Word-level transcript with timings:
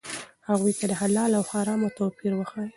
هغوی 0.49 0.73
ته 0.79 0.85
د 0.89 0.93
حلال 1.01 1.31
او 1.37 1.43
حرامو 1.51 1.95
توپیر 1.97 2.31
وښایئ. 2.35 2.69